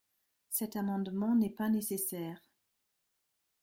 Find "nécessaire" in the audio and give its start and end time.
1.69-2.41